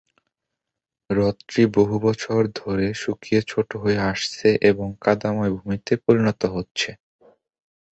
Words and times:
হ্রদটি 1.09 1.61
বহু 1.75 1.95
বছর 2.05 2.39
ধরে 2.55 2.87
শুকিয়ে 3.01 3.41
ছোট 3.47 3.69
হয়ে 3.81 3.99
আসছে 4.11 4.47
এবং 4.69 4.87
কাদাময় 5.01 5.53
ভূমিতে 5.57 5.93
পরিণত 6.05 6.41
হচ্ছে। 6.55 6.89